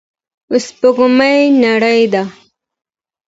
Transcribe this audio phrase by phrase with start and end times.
[0.65, 2.23] سپوږمۍ نرۍ ده.